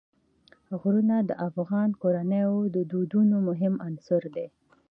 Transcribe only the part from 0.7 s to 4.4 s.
غرونه د افغان کورنیو د دودونو مهم عنصر